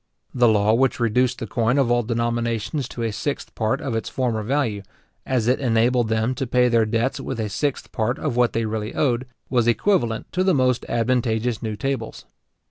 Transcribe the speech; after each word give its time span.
The 0.33 0.47
law 0.47 0.73
which 0.73 0.99
reduced 0.99 1.37
the 1.37 1.45
coin 1.45 1.77
of 1.77 1.91
all 1.91 2.01
denominations 2.01 2.87
to 2.87 3.03
a 3.03 3.11
sixth 3.11 3.53
part 3.53 3.79
of 3.79 3.93
its 3.93 4.09
former 4.09 4.41
value, 4.41 4.81
as 5.27 5.45
it 5.47 5.59
enabled 5.59 6.07
them 6.09 6.33
to 6.33 6.47
pay 6.47 6.69
their 6.69 6.87
debts 6.87 7.19
with 7.19 7.39
a 7.39 7.49
sixth 7.49 7.91
part 7.91 8.17
of 8.17 8.35
what 8.35 8.53
they 8.53 8.65
really 8.65 8.95
owed, 8.95 9.27
was 9.51 9.67
equivalent 9.67 10.31
to 10.31 10.43
the 10.43 10.55
most 10.55 10.85
advantageous 10.89 11.61
new 11.61 11.75
tables. 11.75 12.25